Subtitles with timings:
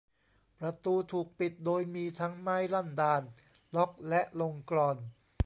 [0.59, 3.21] ประตูถูกปิดโดยมีทั้งไม้ลั่นดาล
[3.75, 4.97] ล็อค และลงกลอน